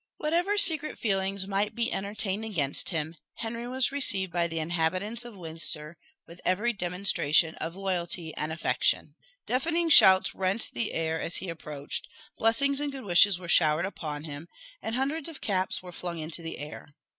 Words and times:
Whatever 0.17 0.57
secret 0.57 0.97
feelings 0.97 1.45
might 1.45 1.75
be 1.75 1.93
entertained 1.93 2.43
against 2.43 2.89
him, 2.89 3.15
Henry 3.35 3.67
was 3.67 3.91
received 3.91 4.33
by 4.33 4.47
the 4.47 4.57
inhabitants 4.57 5.23
of 5.23 5.35
Windsor 5.37 5.95
with 6.25 6.41
every 6.43 6.73
demonstration 6.73 7.53
of 7.57 7.75
loyalty 7.75 8.33
and 8.33 8.51
affection. 8.51 9.13
Deafening 9.45 9.89
shouts 9.89 10.33
rent 10.33 10.71
the 10.73 10.93
air 10.93 11.21
as 11.21 11.35
he 11.35 11.49
approached; 11.49 12.07
blessings 12.35 12.79
and 12.81 12.91
good 12.91 13.03
wishes 13.05 13.37
were 13.37 13.47
showered 13.47 13.85
upon 13.85 14.23
him; 14.23 14.47
and 14.81 14.95
hundreds 14.95 15.29
of 15.29 15.39
caps 15.39 15.83
were 15.83 15.91
flung 15.91 16.17
into 16.17 16.41
the 16.41 16.57
air. 16.57 16.87